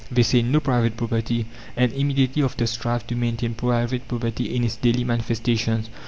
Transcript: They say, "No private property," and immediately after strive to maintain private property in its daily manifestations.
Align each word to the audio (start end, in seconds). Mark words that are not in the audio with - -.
They 0.09 0.23
say, 0.23 0.41
"No 0.41 0.59
private 0.59 0.97
property," 0.97 1.45
and 1.77 1.93
immediately 1.93 2.41
after 2.41 2.65
strive 2.65 3.05
to 3.05 3.15
maintain 3.15 3.53
private 3.53 4.07
property 4.07 4.55
in 4.55 4.63
its 4.63 4.75
daily 4.77 5.03
manifestations. 5.03 5.91